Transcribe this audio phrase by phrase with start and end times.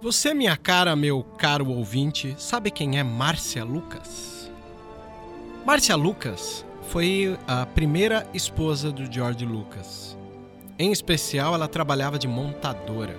[0.00, 4.48] Você, minha cara, meu caro ouvinte, sabe quem é Márcia Lucas?
[5.66, 10.16] Márcia Lucas foi a primeira esposa do George Lucas.
[10.78, 13.16] Em especial, ela trabalhava de montadora.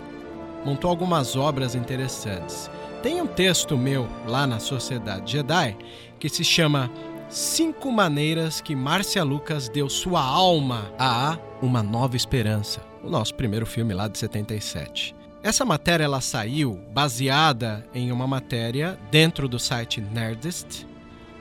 [0.64, 2.72] Montou algumas obras interessantes.
[3.04, 5.78] Tem um texto meu lá na Sociedade Jedi
[6.18, 6.90] que se chama
[7.28, 13.66] Cinco Maneiras que Márcia Lucas deu sua alma a Uma Nova Esperança, o nosso primeiro
[13.66, 15.19] filme lá de 77.
[15.42, 20.86] Essa matéria ela saiu baseada em uma matéria dentro do site Nerdist,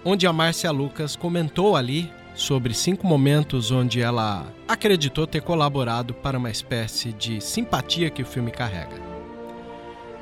[0.04, 6.38] onde a Márcia Lucas comentou ali sobre cinco momentos onde ela acreditou ter colaborado para
[6.38, 9.08] uma espécie de simpatia que o filme carrega.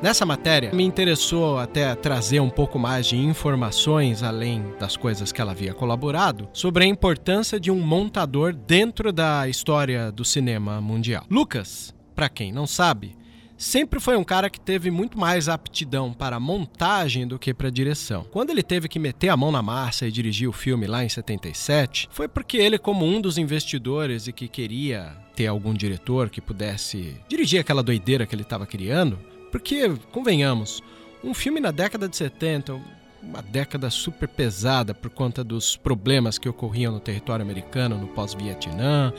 [0.00, 5.40] Nessa matéria, me interessou até trazer um pouco mais de informações, além das coisas que
[5.40, 11.24] ela havia colaborado, sobre a importância de um montador dentro da história do cinema mundial.
[11.30, 13.16] Lucas, para quem não sabe,
[13.56, 18.26] sempre foi um cara que teve muito mais aptidão para montagem do que para direção.
[18.30, 21.08] Quando ele teve que meter a mão na massa e dirigir o filme lá em
[21.08, 26.40] 77, foi porque ele, como um dos investidores e que queria ter algum diretor que
[26.40, 29.18] pudesse dirigir aquela doideira que ele estava criando,
[29.50, 30.82] porque, convenhamos,
[31.22, 32.80] um filme na década de 70,
[33.26, 39.12] uma década super pesada por conta dos problemas que ocorriam no território americano no pós-Vietnã,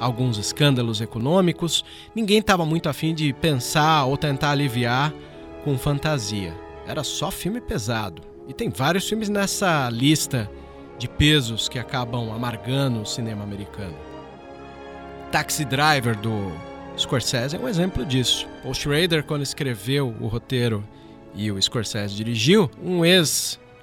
[0.00, 5.12] alguns escândalos econômicos, ninguém estava muito afim de pensar ou tentar aliviar
[5.64, 6.54] com fantasia.
[6.86, 8.22] Era só filme pesado.
[8.48, 10.50] E tem vários filmes nessa lista
[10.98, 13.96] de pesos que acabam amargando o cinema americano.
[15.30, 16.52] Taxi Driver do
[16.98, 18.46] Scorsese é um exemplo disso.
[18.62, 20.84] Paul Schrader, quando escreveu o roteiro
[21.34, 23.04] e o Scorsese dirigiu, um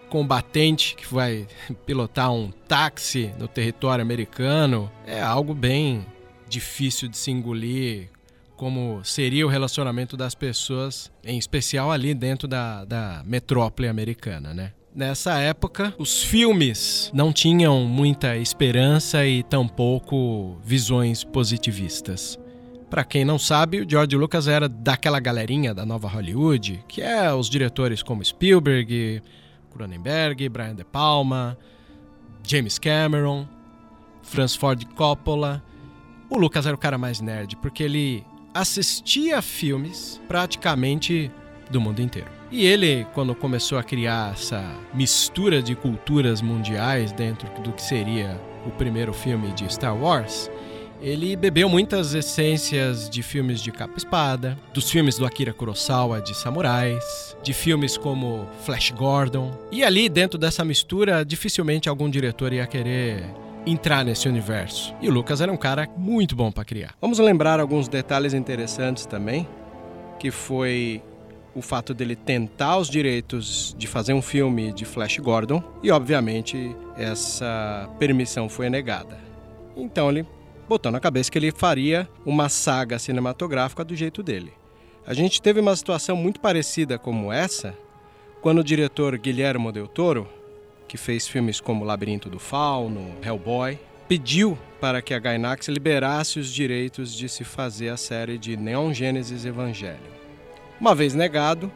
[0.10, 1.48] ex-combatente que vai
[1.86, 6.06] pilotar um táxi no território americano é algo bem
[6.48, 8.10] difícil de se engolir.
[8.58, 14.74] Como seria o relacionamento das pessoas, em especial ali dentro da, da metrópole americana, né?
[14.94, 22.38] Nessa época, os filmes não tinham muita esperança e tampouco visões positivistas.
[22.90, 27.32] Para quem não sabe, o George Lucas era daquela galerinha da nova Hollywood, que é
[27.32, 29.22] os diretores como Spielberg,
[29.70, 31.58] Cronenberg, Brian De Palma,
[32.44, 33.48] James Cameron,
[34.22, 35.64] Francis Ford Coppola.
[36.30, 41.32] O Lucas era o cara mais nerd, porque ele assistia filmes praticamente
[41.70, 42.30] do mundo inteiro.
[42.52, 44.64] E ele, quando começou a criar essa
[44.94, 50.50] mistura de culturas mundiais dentro do que seria o primeiro filme de Star Wars,
[51.02, 57.38] ele bebeu muitas essências de filmes de capa-espada, dos filmes do Akira Kurosawa de samurais,
[57.42, 59.52] de filmes como Flash Gordon.
[59.72, 63.24] E ali, dentro dessa mistura, dificilmente algum diretor ia querer
[63.66, 64.94] entrar nesse universo.
[65.02, 66.94] E o Lucas era um cara muito bom para criar.
[67.02, 69.48] Vamos lembrar alguns detalhes interessantes também,
[70.20, 71.02] que foi
[71.56, 76.76] o fato dele tentar os direitos de fazer um filme de Flash Gordon e, obviamente,
[76.98, 79.18] essa permissão foi negada.
[79.76, 80.26] Então ele
[80.70, 84.54] botou na cabeça que ele faria uma saga cinematográfica do jeito dele.
[85.06, 87.76] A gente teve uma situação muito parecida como essa
[88.40, 90.30] quando o diretor Guilherme Del Toro,
[90.88, 96.54] que fez filmes como Labirinto do Fauno, Hellboy, pediu para que a Gainax liberasse os
[96.54, 99.98] direitos de se fazer a série de Neon Genesis Evangelion.
[100.80, 101.72] Uma vez negado,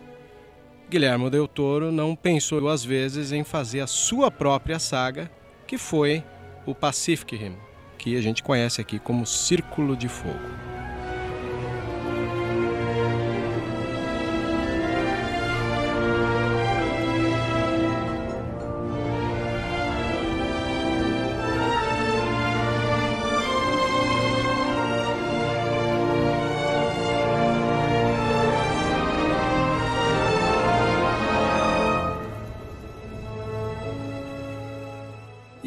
[0.88, 5.30] Guilherme Del Toro não pensou duas vezes em fazer a sua própria saga,
[5.66, 6.24] que foi
[6.66, 7.58] o Pacific Rim,
[8.04, 10.73] que a gente conhece aqui como Círculo de Fogo.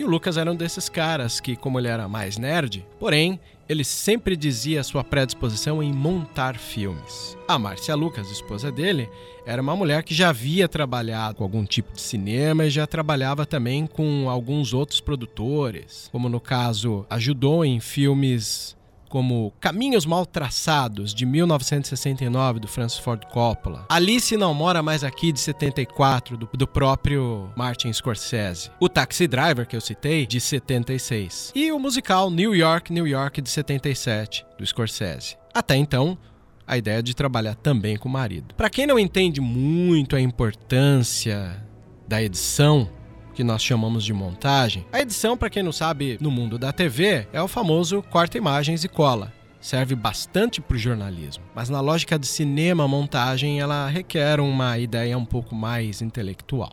[0.06, 4.36] O Lucas era um desses caras que, como ele era mais nerd, porém, ele sempre
[4.36, 7.36] dizia sua predisposição em montar filmes.
[7.48, 9.10] A Márcia Lucas, esposa dele,
[9.44, 13.44] era uma mulher que já havia trabalhado com algum tipo de cinema e já trabalhava
[13.44, 18.75] também com alguns outros produtores, como no caso, ajudou em filmes
[19.08, 23.86] como Caminhos Mal Traçados, de 1969, do Francis Ford Coppola.
[23.88, 28.70] Alice Não Mora Mais Aqui, de 74, do, do próprio Martin Scorsese.
[28.80, 31.52] O Taxi Driver, que eu citei, de 76.
[31.54, 35.36] E o musical New York, New York, de 77, do Scorsese.
[35.54, 36.18] Até então,
[36.66, 38.54] a ideia de trabalhar também com o marido.
[38.54, 41.62] Para quem não entende muito a importância
[42.08, 42.88] da edição,
[43.36, 44.86] que nós chamamos de montagem.
[44.90, 48.82] A edição, para quem não sabe, no mundo da TV, é o famoso corta imagens
[48.82, 49.30] e cola.
[49.60, 55.18] Serve bastante para o jornalismo, mas na lógica de cinema, montagem ela requer uma ideia
[55.18, 56.72] um pouco mais intelectual.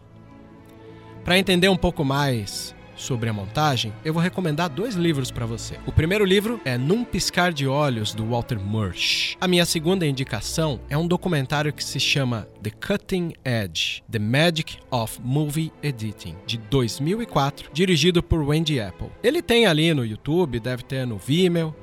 [1.25, 5.79] Para entender um pouco mais sobre a montagem, eu vou recomendar dois livros para você.
[5.85, 9.37] O primeiro livro é Num Piscar de Olhos, do Walter Murch.
[9.39, 14.77] A minha segunda indicação é um documentário que se chama The Cutting Edge: The Magic
[14.91, 19.09] of Movie Editing, de 2004, dirigido por Wendy Apple.
[19.23, 21.75] Ele tem ali no YouTube, deve ter no Vimeo.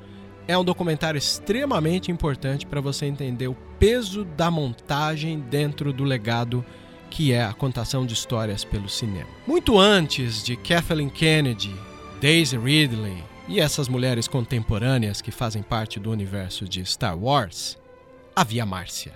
[0.47, 6.65] É um documentário extremamente importante para você entender o peso da montagem dentro do legado
[7.11, 9.29] que é a contação de histórias pelo cinema.
[9.45, 11.75] Muito antes de Kathleen Kennedy,
[12.21, 17.77] Daisy Ridley e essas mulheres contemporâneas que fazem parte do universo de Star Wars,
[18.33, 19.13] havia Márcia.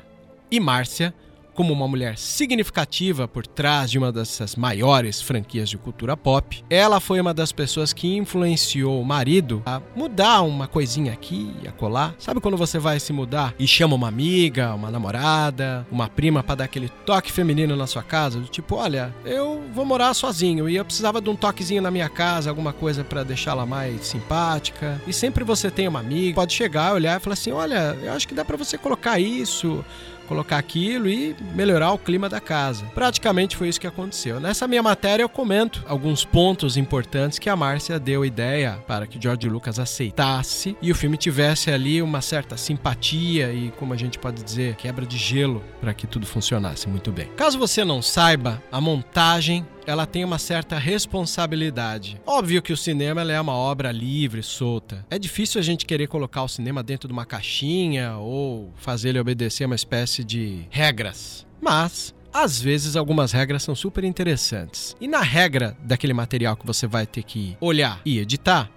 [0.52, 1.14] E Márcia
[1.56, 7.00] como uma mulher significativa por trás de uma dessas maiores franquias de cultura pop, ela
[7.00, 12.14] foi uma das pessoas que influenciou o marido a mudar uma coisinha aqui e acolá.
[12.20, 16.56] Sabe quando você vai se mudar e chama uma amiga, uma namorada, uma prima para
[16.56, 18.42] dar aquele toque feminino na sua casa?
[18.52, 22.50] Tipo, olha, eu vou morar sozinho e eu precisava de um toquezinho na minha casa,
[22.50, 25.02] alguma coisa para deixá-la mais simpática.
[25.08, 28.28] E sempre você tem uma amiga, pode chegar, olhar e falar assim: olha, eu acho
[28.28, 29.84] que dá para você colocar isso
[30.26, 32.86] colocar aquilo e melhorar o clima da casa.
[32.94, 34.40] Praticamente foi isso que aconteceu.
[34.40, 39.22] Nessa minha matéria eu comento alguns pontos importantes que a Márcia deu ideia para que
[39.22, 44.20] George Lucas aceitasse e o filme tivesse ali uma certa simpatia e, como a gente
[44.20, 47.28] pode dizer, quebra de gelo para que tudo funcionasse muito bem.
[47.36, 52.20] Caso você não saiba, a montagem ela tem uma certa responsabilidade.
[52.26, 55.06] Óbvio que o cinema é uma obra livre, solta.
[55.10, 59.20] É difícil a gente querer colocar o cinema dentro de uma caixinha ou fazer ele
[59.20, 61.46] obedecer uma espécie de regras.
[61.62, 64.94] Mas às vezes algumas regras são super interessantes.
[65.00, 68.70] E na regra daquele material que você vai ter que olhar e editar,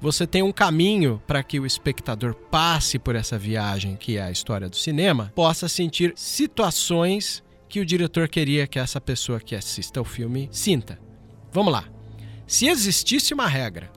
[0.00, 4.30] você tem um caminho para que o espectador passe por essa viagem que é a
[4.32, 7.43] história do cinema, possa sentir situações
[7.74, 10.96] que o diretor queria que essa pessoa que assista ao filme sinta.
[11.50, 11.84] Vamos lá.
[12.46, 13.90] Se existisse uma regra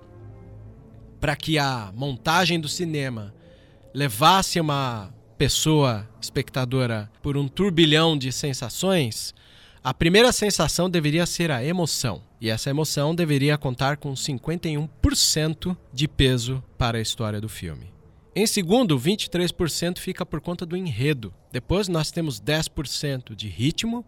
[1.21, 3.35] para que a montagem do cinema
[3.93, 9.35] levasse uma pessoa espectadora por um turbilhão de sensações,
[9.83, 12.23] a primeira sensação deveria ser a emoção.
[12.41, 17.96] E essa emoção deveria contar com 51% de peso para a história do filme.
[18.39, 21.33] Em segundo, 23% fica por conta do enredo.
[21.51, 24.05] Depois nós temos 10% de ritmo,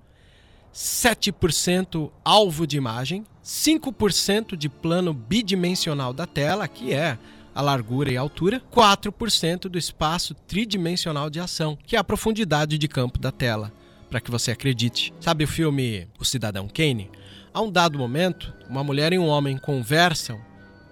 [0.71, 7.17] 7% alvo de imagem, 5% de plano bidimensional da tela, que é
[7.55, 12.77] a largura e a altura, 4% do espaço tridimensional de ação, que é a profundidade
[12.77, 13.73] de campo da tela,
[14.11, 15.11] para que você acredite.
[15.19, 17.09] Sabe o filme O Cidadão Kane?
[17.51, 20.39] A um dado momento, uma mulher e um homem conversam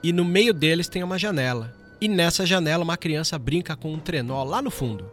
[0.01, 3.99] e no meio deles tem uma janela e nessa janela uma criança brinca com um
[3.99, 5.09] trenó lá no fundo.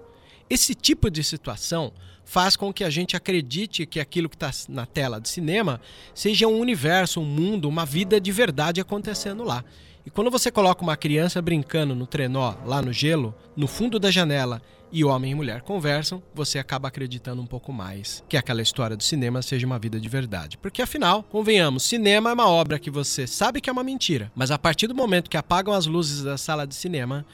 [0.49, 1.93] Esse tipo de situação
[2.25, 5.81] faz com que a gente acredite que aquilo que está na tela de cinema
[6.14, 9.64] seja um universo, um mundo, uma vida de verdade acontecendo lá.
[10.07, 14.11] E quando você coloca uma criança brincando no trenó, lá no gelo, no fundo da
[14.11, 14.61] janela,
[14.94, 19.02] e homem e mulher conversam, você acaba acreditando um pouco mais que aquela história do
[19.02, 20.56] cinema seja uma vida de verdade.
[20.56, 24.52] Porque afinal, convenhamos, cinema é uma obra que você sabe que é uma mentira, mas
[24.52, 27.26] a partir do momento que apagam as luzes da sala de cinema,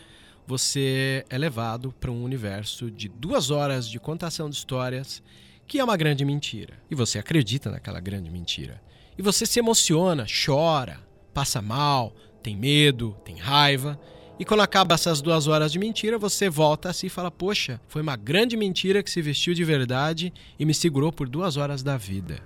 [0.47, 5.23] você é levado para um universo de duas horas de contação de histórias
[5.67, 6.75] que é uma grande mentira.
[6.91, 8.81] E você acredita naquela grande mentira.
[9.19, 10.99] E você se emociona, chora,
[11.35, 14.01] passa mal, tem medo, tem raiva.
[14.41, 18.01] E quando acaba essas duas horas de mentira, você volta assim e fala: Poxa, foi
[18.01, 21.99] uma grande mentira que se vestiu de verdade e me segurou por duas horas da
[21.99, 22.41] vida.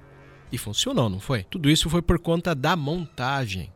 [0.51, 1.45] E funcionou, não foi?
[1.45, 3.73] Tudo isso foi por conta da montagem.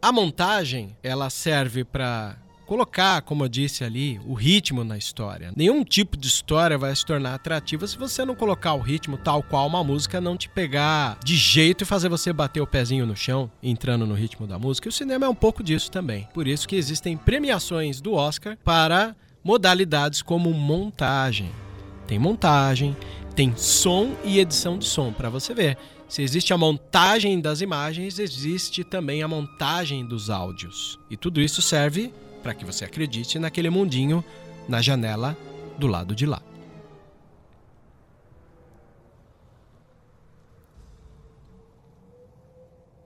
[0.00, 5.52] A montagem, ela serve para colocar, como eu disse ali, o ritmo na história.
[5.54, 9.42] Nenhum tipo de história vai se tornar atrativa se você não colocar o ritmo tal
[9.42, 13.16] qual uma música não te pegar de jeito e fazer você bater o pezinho no
[13.16, 14.88] chão, entrando no ritmo da música.
[14.88, 16.28] E o cinema é um pouco disso também.
[16.32, 21.50] Por isso que existem premiações do Oscar para modalidades como montagem.
[22.06, 22.96] Tem montagem,
[23.34, 25.76] tem som e edição de som para você ver.
[26.08, 30.98] Se existe a montagem das imagens, existe também a montagem dos áudios.
[31.10, 32.12] E tudo isso serve
[32.44, 34.22] para que você acredite naquele mundinho
[34.68, 35.34] na janela
[35.78, 36.42] do lado de lá.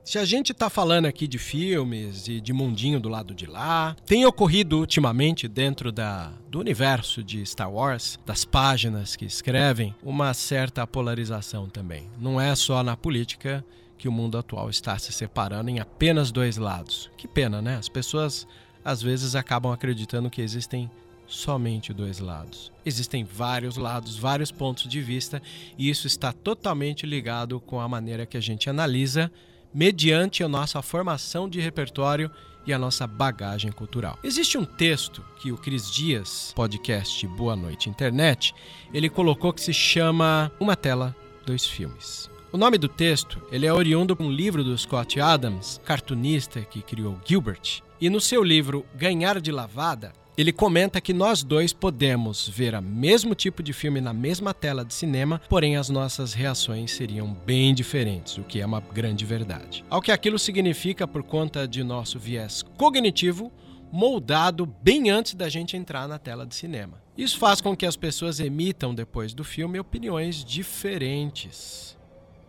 [0.05, 3.95] Se a gente está falando aqui de filmes e de mundinho do lado de lá,
[4.07, 10.35] tem ocorrido ultimamente dentro da, do universo de Star Wars, das páginas que escrevem, uma
[10.35, 12.09] certa polarização também.
[12.19, 13.65] Não é só na política
[13.99, 17.11] que o mundo atual está se separando em apenas dois lados.
[17.17, 17.77] Que pena, né?
[17.77, 18.47] As pessoas
[18.89, 20.91] às vezes acabam acreditando que existem
[21.27, 22.73] somente dois lados.
[22.87, 25.43] Existem vários lados, vários pontos de vista,
[25.77, 29.31] e isso está totalmente ligado com a maneira que a gente analisa
[29.75, 32.31] mediante a nossa formação de repertório
[32.67, 34.19] e a nossa bagagem cultural.
[34.25, 38.55] Existe um texto que o Cris Dias, podcast Boa Noite Internet,
[38.95, 41.15] ele colocou que se chama Uma Tela,
[41.45, 42.31] Dois Filmes.
[42.51, 46.81] O nome do texto ele é oriundo de um livro do Scott Adams, cartunista que
[46.81, 47.83] criou Gilbert.
[48.01, 52.81] E no seu livro Ganhar de Lavada, ele comenta que nós dois podemos ver o
[52.81, 57.75] mesmo tipo de filme na mesma tela de cinema, porém as nossas reações seriam bem
[57.75, 59.85] diferentes, o que é uma grande verdade.
[59.91, 63.53] Ao que aquilo significa por conta de nosso viés cognitivo
[63.91, 67.03] moldado bem antes da gente entrar na tela de cinema.
[67.17, 71.99] Isso faz com que as pessoas emitam depois do filme opiniões diferentes.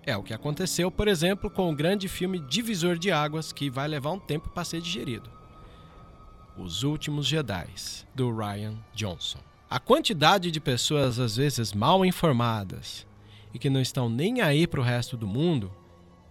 [0.06, 3.88] É o que aconteceu, por exemplo, com o grande filme Divisor de Águas, que vai
[3.88, 5.39] levar um tempo para ser digerido.
[6.62, 7.68] Os Últimos Jedi,
[8.14, 9.40] do Ryan Johnson.
[9.70, 13.08] A quantidade de pessoas às vezes mal informadas
[13.54, 15.72] e que não estão nem aí para o resto do mundo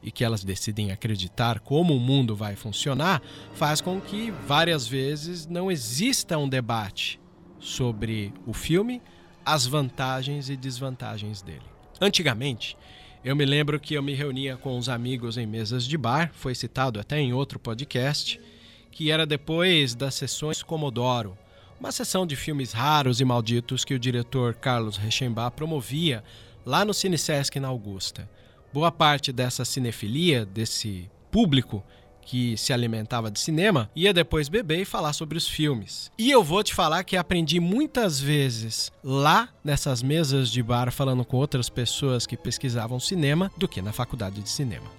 [0.02, 3.23] e que elas decidem acreditar como o mundo vai funcionar
[3.54, 7.18] faz com que várias vezes não exista um debate
[7.58, 9.00] sobre o filme,
[9.44, 11.64] as vantagens e desvantagens dele.
[12.00, 12.76] Antigamente,
[13.25, 16.54] eu me lembro que eu me reunia com os amigos em mesas de bar, foi
[16.54, 18.38] citado até em outro podcast
[18.98, 21.38] que era depois das sessões Comodoro,
[21.78, 26.24] uma sessão de filmes raros e malditos que o diretor Carlos Rechenbach promovia
[26.66, 28.28] lá no Cine Sesc na Augusta.
[28.72, 31.80] Boa parte dessa cinefilia, desse público
[32.22, 36.10] que se alimentava de cinema, ia depois beber e falar sobre os filmes.
[36.18, 41.24] E eu vou te falar que aprendi muitas vezes lá nessas mesas de bar falando
[41.24, 44.97] com outras pessoas que pesquisavam cinema do que na faculdade de cinema.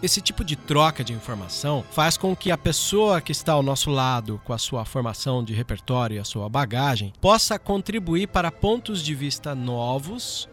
[0.00, 3.90] Esse tipo de troca de informação faz com que a pessoa que está ao nosso
[3.90, 9.02] lado, com a sua formação de repertório e a sua bagagem, possa contribuir para pontos
[9.02, 10.48] de vista novos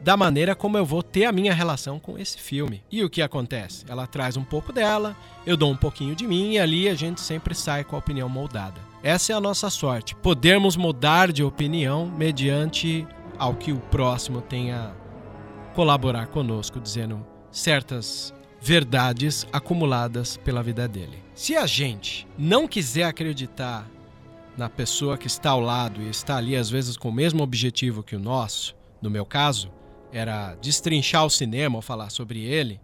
[0.00, 2.82] da maneira como eu vou ter a minha relação com esse filme.
[2.90, 3.84] E o que acontece?
[3.88, 5.14] Ela traz um pouco dela,
[5.44, 8.28] eu dou um pouquinho de mim e ali a gente sempre sai com a opinião
[8.28, 8.80] moldada.
[9.02, 13.06] Essa é a nossa sorte, podermos mudar de opinião mediante
[13.38, 14.92] ao que o próximo tenha
[15.74, 21.22] colaborar conosco, dizendo certas verdades acumuladas pela vida dele.
[21.34, 23.88] Se a gente não quiser acreditar
[24.56, 28.02] na pessoa que está ao lado e está ali às vezes com o mesmo objetivo
[28.02, 29.70] que o nosso, no meu caso,
[30.12, 32.80] era destrinchar o cinema ou falar sobre ele,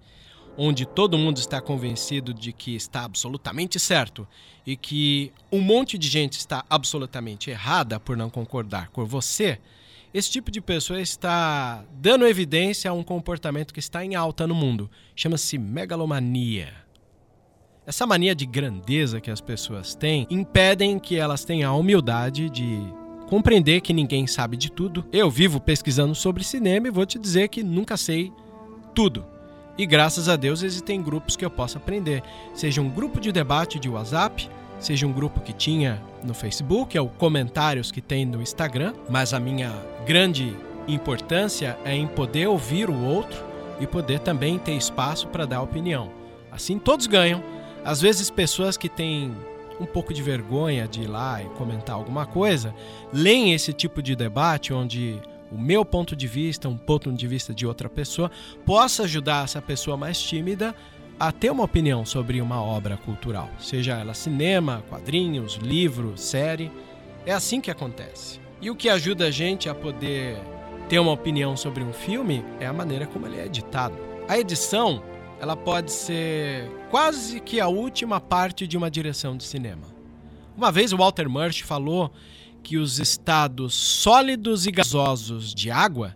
[0.57, 4.27] onde todo mundo está convencido de que está absolutamente certo
[4.65, 9.59] e que um monte de gente está absolutamente errada por não concordar com você,
[10.15, 14.55] esse tipo de pessoa está dando evidência a um comportamento que está em alta no
[14.55, 14.89] mundo.
[15.17, 16.73] Chama-se megalomania.
[17.85, 22.79] Essa mania de grandeza que as pessoas têm impedem que elas tenham a humildade de
[23.27, 25.05] compreender que ninguém sabe de tudo.
[25.13, 28.33] Eu vivo pesquisando sobre cinema e vou te dizer que nunca sei
[28.95, 29.27] tudo.
[29.77, 32.23] E graças a Deus existem grupos que eu posso aprender,
[32.55, 34.49] seja um grupo de debate de WhatsApp,
[34.85, 39.33] seja um grupo que tinha no Facebook, é o comentários que tem no Instagram, mas
[39.33, 39.73] a minha
[40.07, 40.55] grande
[40.87, 43.43] importância é em poder ouvir o outro
[43.81, 46.11] e poder também ter espaço para dar opinião.
[46.53, 47.43] Assim todos ganham.
[47.85, 49.35] Às vezes pessoas que têm
[49.81, 52.75] um pouco de vergonha de ir lá e comentar alguma coisa,
[53.13, 57.55] leem esse tipo de debate onde o meu ponto de vista, um ponto de vista
[57.55, 58.31] de outra pessoa,
[58.65, 60.75] possa ajudar essa pessoa mais tímida
[61.19, 66.71] a ter uma opinião sobre uma obra cultural, seja ela cinema, quadrinhos, livro, série.
[67.25, 68.41] É assim que acontece.
[68.61, 70.37] E o que ajuda a gente a poder
[70.89, 73.97] ter uma opinião sobre um filme é a maneira como ele é editado.
[74.29, 75.03] A edição,
[75.41, 79.95] ela pode ser quase que a última parte de uma direção de cinema.
[80.57, 82.13] Uma vez o Walter Murch falou
[82.63, 86.15] que os estados sólidos e gasosos de água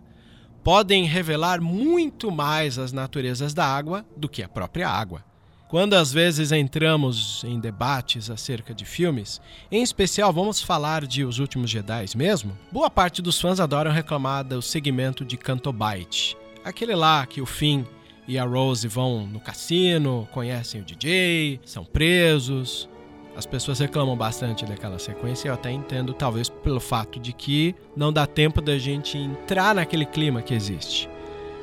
[0.63, 5.23] podem revelar muito mais as naturezas da água do que a própria água.
[5.69, 9.39] Quando às vezes entramos em debates acerca de filmes,
[9.71, 14.43] em especial vamos falar de Os Últimos Jedi mesmo, boa parte dos fãs adoram reclamar
[14.43, 16.35] do segmento de Canto Bight.
[16.65, 17.83] Aquele lá que o Finn
[18.27, 22.89] e a Rose vão no cassino, conhecem o DJ, são presos,
[23.39, 28.11] as pessoas reclamam bastante daquela sequência eu até entendo, talvez pelo fato de que não
[28.11, 31.09] dá tempo da gente entrar naquele clima que existe.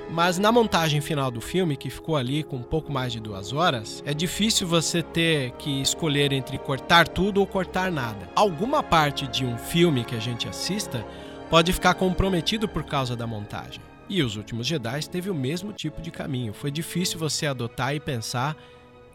[0.09, 3.53] Mas na montagem final do filme, que ficou ali com um pouco mais de duas
[3.53, 8.29] horas, é difícil você ter que escolher entre cortar tudo ou cortar nada.
[8.35, 11.05] Alguma parte de um filme que a gente assista
[11.51, 13.83] pode ficar comprometido por causa da montagem.
[14.09, 16.55] E Os Últimos Jedi teve o mesmo tipo de caminho.
[16.55, 18.57] Foi difícil você adotar e pensar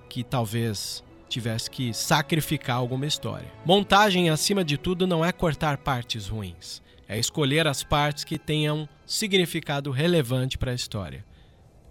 [0.10, 3.52] que talvez tivesse que sacrificar alguma história.
[3.66, 8.88] Montagem, acima de tudo, não é cortar partes ruins, é escolher as partes que tenham
[9.06, 11.26] significado relevante para a história.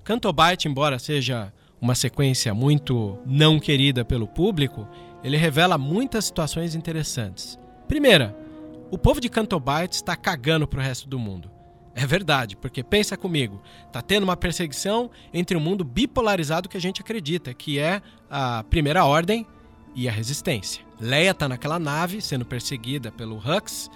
[0.05, 4.87] Canto Bight, embora seja uma sequência muito não querida pelo público,
[5.25, 7.59] ele revela muitas situações interessantes.
[7.89, 8.37] Primeira,
[8.91, 11.51] o povo de Canto Bight está cagando para o resto do mundo.
[12.01, 13.61] É verdade, porque pensa comigo,
[13.93, 18.01] tá tendo uma perseguição entre o um mundo bipolarizado que a gente acredita, que é
[18.31, 19.47] a Primeira Ordem
[19.95, 20.83] e a Resistência.
[20.99, 23.91] Leia tá naquela nave sendo perseguida pelo Hux.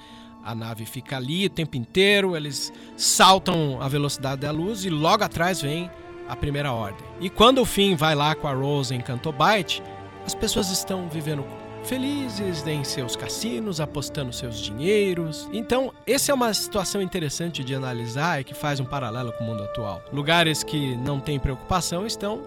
[0.44, 5.24] A nave fica ali o tempo inteiro, eles saltam a velocidade da luz e logo
[5.24, 5.90] atrás vem
[6.28, 7.06] a Primeira Ordem.
[7.22, 9.82] E quando o Finn vai lá com a Rose em Cantobite,
[10.26, 11.42] as pessoas estão vivendo
[11.84, 15.48] felizes em seus cassinos, apostando seus dinheiros.
[15.52, 19.46] Então, essa é uma situação interessante de analisar e que faz um paralelo com o
[19.46, 20.02] mundo atual.
[20.12, 22.42] Lugares que não têm preocupação estão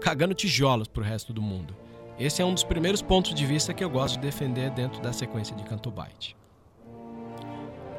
[0.00, 1.74] cagando tijolos para o resto do mundo.
[2.18, 5.12] Esse é um dos primeiros pontos de vista que eu gosto de defender dentro da
[5.12, 6.36] sequência de Cantobite.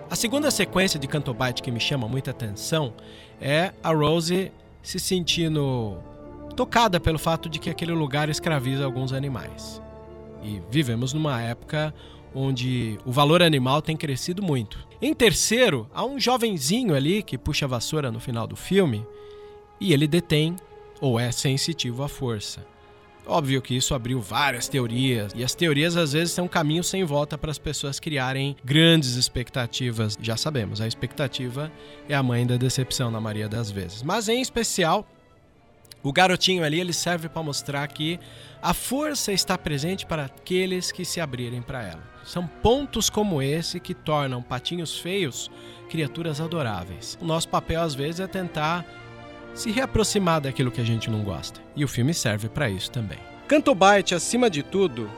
[0.09, 2.93] A segunda sequência de Cantobite que me chama muita atenção
[3.41, 4.51] é a Rose
[4.83, 5.97] se sentindo
[6.55, 9.81] tocada pelo fato de que aquele lugar escraviza alguns animais.
[10.45, 11.93] E vivemos numa época
[12.33, 14.85] onde o valor animal tem crescido muito.
[15.01, 19.05] Em terceiro, há um jovenzinho ali que puxa a vassoura no final do filme
[19.79, 20.55] e ele detém
[21.01, 22.65] ou é sensitivo à força.
[23.27, 27.03] Óbvio que isso abriu várias teorias, e as teorias às vezes são um caminho sem
[27.03, 30.15] volta para as pessoas criarem grandes expectativas.
[30.21, 31.71] Já sabemos, a expectativa
[32.07, 34.03] é a mãe da decepção na maioria das vezes.
[34.03, 35.07] Mas em especial,
[36.07, 38.19] o garotinho ali ele serve para mostrar que
[38.61, 42.03] a força está presente para aqueles que se abrirem para ela.
[42.23, 45.49] São pontos como esse que tornam patinhos feios
[45.89, 47.17] criaturas adoráveis.
[47.21, 48.85] O nosso papel às vezes é tentar
[49.55, 51.59] se reaproximar daquilo que a gente não gosta.
[51.75, 53.17] E o filme serve para isso também.
[53.47, 55.09] Canto Bite, acima de tudo,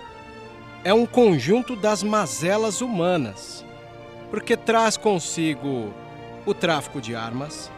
[0.84, 3.65] é um conjunto das mazelas humanas,
[4.30, 5.93] porque traz consigo
[6.45, 7.69] o tráfico de armas,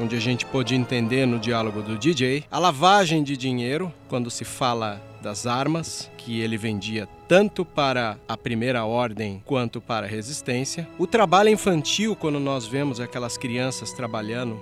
[0.00, 4.44] onde a gente pôde entender no diálogo do DJ, a lavagem de dinheiro, quando se
[4.44, 10.88] fala das armas que ele vendia tanto para a primeira ordem quanto para a resistência,
[10.98, 14.58] o trabalho infantil, quando nós vemos aquelas crianças trabalhando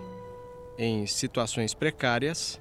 [0.77, 2.61] em situações precárias,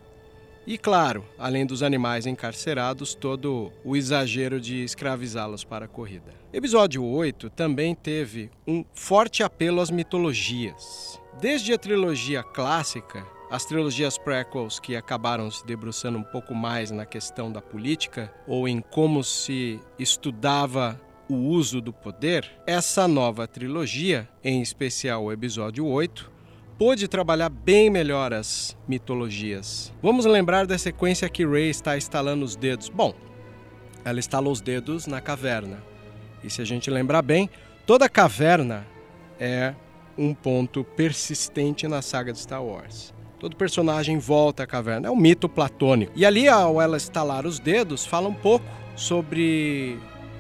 [0.67, 6.36] e claro, além dos animais encarcerados, todo o exagero de escravizá-los para a corrida.
[6.51, 11.21] Episódio 8 também teve um forte apelo às mitologias.
[11.39, 17.06] Desde a trilogia clássica, as trilogias prequels que acabaram se debruçando um pouco mais na
[17.06, 20.99] questão da política ou em como se estudava
[21.30, 26.37] o uso do poder, essa nova trilogia, em especial o episódio 8,
[26.78, 29.92] pôde trabalhar bem melhor as mitologias.
[30.02, 32.90] Vamos lembrar da sequência que Rey está instalando os dedos.
[32.90, 33.13] Bom,
[34.06, 35.84] ela instala os dedos na caverna.
[36.44, 37.50] E se a gente lembrar bem,
[37.86, 38.86] toda caverna
[39.40, 39.74] é
[40.18, 43.13] um ponto persistente na saga de Star Wars.
[43.40, 45.08] Todo personagem volta à caverna.
[45.08, 46.12] É um mito platônico.
[46.16, 50.00] E ali, ao ela estalar os dedos, fala um pouco sobre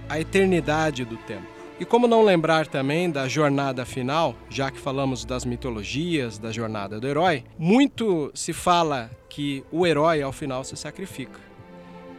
[0.09, 1.56] a eternidade do tempo.
[1.79, 6.99] E como não lembrar também da jornada final, já que falamos das mitologias, da jornada
[6.99, 11.39] do herói, muito se fala que o herói ao final se sacrifica.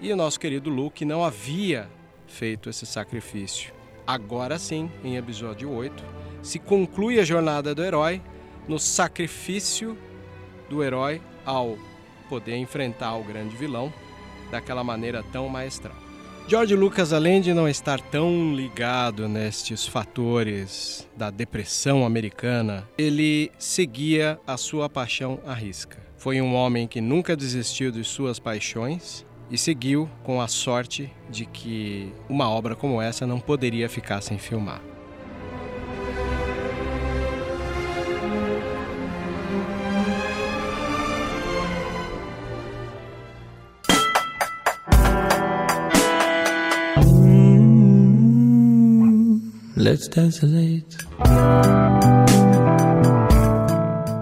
[0.01, 1.91] E o nosso querido Luke não havia
[2.29, 3.73] feito esse sacrifício.
[4.07, 6.05] Agora sim, em episódio 8,
[6.41, 8.23] se conclui a jornada do herói
[8.69, 9.99] no sacrifício
[10.71, 11.77] do herói ao
[12.29, 13.93] poder enfrentar o grande vilão
[14.53, 16.08] daquela maneira tão maestral.
[16.49, 24.41] George Lucas, além de não estar tão ligado nestes fatores da depressão americana, ele seguia
[24.47, 25.99] a sua paixão à risca.
[26.17, 31.45] Foi um homem que nunca desistiu de suas paixões e seguiu com a sorte de
[31.45, 34.81] que uma obra como essa não poderia ficar sem filmar.
[49.89, 50.99] Let's desolate.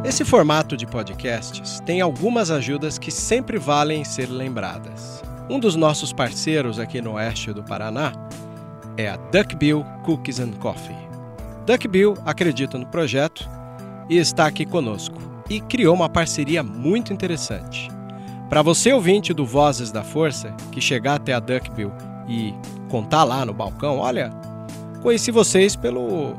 [0.04, 5.24] Esse formato de podcasts tem algumas ajudas que sempre valem ser lembradas.
[5.50, 8.12] Um dos nossos parceiros aqui no oeste do Paraná
[8.96, 10.94] é a Duckbill Cookies and Coffee.
[11.66, 13.50] Duckbill acredita no projeto
[14.08, 15.18] e está aqui conosco
[15.50, 17.88] e criou uma parceria muito interessante.
[18.48, 21.90] Para você ouvinte do Vozes da Força, que chegar até a Duckbill
[22.28, 22.54] e
[22.88, 24.30] contar lá no balcão, olha,
[25.06, 26.34] conheci vocês pelo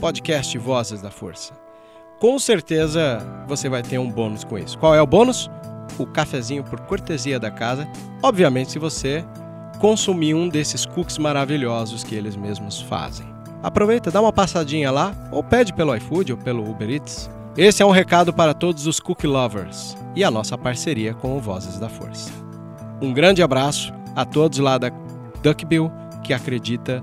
[0.00, 1.52] podcast Vozes da Força.
[2.20, 4.78] Com certeza você vai ter um bônus com isso.
[4.78, 5.50] Qual é o bônus?
[5.98, 7.84] O cafezinho por cortesia da casa.
[8.22, 9.24] Obviamente, se você
[9.80, 13.26] consumir um desses cookies maravilhosos que eles mesmos fazem.
[13.60, 17.28] Aproveita, dá uma passadinha lá, ou pede pelo iFood ou pelo Uber Eats.
[17.56, 21.40] Esse é um recado para todos os cookie lovers e a nossa parceria com o
[21.40, 22.30] Vozes da Força.
[23.00, 24.92] Um grande abraço a todos lá da
[25.42, 25.90] Duckbill
[26.22, 27.02] que acredita